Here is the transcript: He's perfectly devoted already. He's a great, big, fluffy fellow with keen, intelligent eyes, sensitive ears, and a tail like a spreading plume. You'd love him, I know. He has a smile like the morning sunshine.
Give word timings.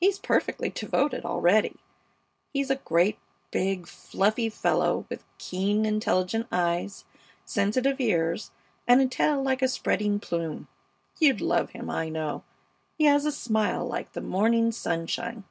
He's 0.00 0.18
perfectly 0.18 0.70
devoted 0.70 1.24
already. 1.24 1.76
He's 2.52 2.68
a 2.68 2.74
great, 2.82 3.20
big, 3.52 3.86
fluffy 3.86 4.48
fellow 4.48 5.06
with 5.08 5.22
keen, 5.38 5.86
intelligent 5.86 6.48
eyes, 6.50 7.04
sensitive 7.44 8.00
ears, 8.00 8.50
and 8.88 9.00
a 9.00 9.06
tail 9.06 9.40
like 9.40 9.62
a 9.62 9.68
spreading 9.68 10.18
plume. 10.18 10.66
You'd 11.20 11.40
love 11.40 11.70
him, 11.70 11.88
I 11.90 12.08
know. 12.08 12.42
He 12.98 13.04
has 13.04 13.24
a 13.24 13.30
smile 13.30 13.86
like 13.86 14.14
the 14.14 14.20
morning 14.20 14.72
sunshine. 14.72 15.44